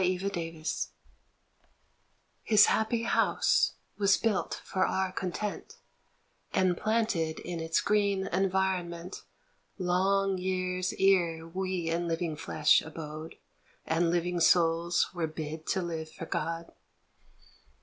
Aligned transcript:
B 0.01 0.17
Ifoome 0.17 0.87
HIS 2.41 2.65
happy 2.65 3.03
house 3.03 3.73
was 3.99 4.17
built 4.17 4.59
for 4.63 4.83
our 4.87 5.11
content 5.11 5.75
And 6.53 6.75
planted 6.75 7.37
in 7.41 7.59
its 7.59 7.79
green 7.81 8.25
environment 8.33 9.21
Long* 9.77 10.39
years 10.39 10.95
ere 10.97 11.47
we 11.47 11.87
in 11.91 12.07
living 12.07 12.35
flesh 12.35 12.81
abode 12.81 13.35
And 13.85 14.09
living 14.09 14.39
souls 14.39 15.07
were 15.13 15.27
bid 15.27 15.67
to 15.67 15.83
live 15.83 16.09
for 16.11 16.25
God. 16.25 16.71